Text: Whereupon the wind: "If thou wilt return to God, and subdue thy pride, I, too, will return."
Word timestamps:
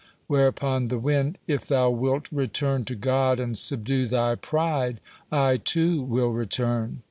Whereupon 0.25 0.87
the 0.87 0.97
wind: 0.97 1.37
"If 1.45 1.67
thou 1.67 1.91
wilt 1.91 2.27
return 2.31 2.85
to 2.85 2.95
God, 2.95 3.39
and 3.39 3.55
subdue 3.55 4.07
thy 4.07 4.33
pride, 4.33 4.99
I, 5.31 5.57
too, 5.57 6.01
will 6.01 6.29
return." 6.31 6.99